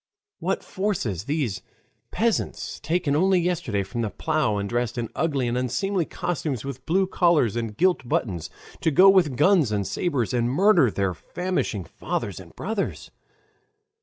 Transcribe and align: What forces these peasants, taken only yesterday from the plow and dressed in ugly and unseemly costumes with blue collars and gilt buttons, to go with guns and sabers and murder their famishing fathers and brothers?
What 0.39 0.63
forces 0.63 1.25
these 1.25 1.61
peasants, 2.09 2.79
taken 2.79 3.15
only 3.15 3.39
yesterday 3.39 3.83
from 3.83 4.01
the 4.01 4.09
plow 4.09 4.57
and 4.57 4.67
dressed 4.67 4.97
in 4.97 5.09
ugly 5.15 5.47
and 5.47 5.55
unseemly 5.55 6.05
costumes 6.05 6.65
with 6.65 6.87
blue 6.87 7.05
collars 7.05 7.55
and 7.55 7.77
gilt 7.77 8.09
buttons, 8.09 8.49
to 8.79 8.89
go 8.89 9.11
with 9.11 9.37
guns 9.37 9.71
and 9.71 9.85
sabers 9.85 10.33
and 10.33 10.49
murder 10.49 10.89
their 10.89 11.13
famishing 11.13 11.83
fathers 11.83 12.39
and 12.39 12.55
brothers? 12.55 13.11